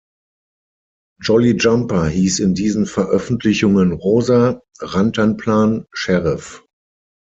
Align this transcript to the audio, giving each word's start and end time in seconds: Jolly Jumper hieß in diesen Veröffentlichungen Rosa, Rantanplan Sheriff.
Jolly 1.21 1.53
Jumper 1.57 2.07
hieß 2.07 2.39
in 2.39 2.55
diesen 2.55 2.87
Veröffentlichungen 2.87 3.91
Rosa, 3.93 4.63
Rantanplan 4.79 5.85
Sheriff. 5.93 6.65